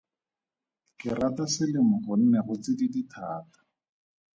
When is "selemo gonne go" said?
1.53-2.53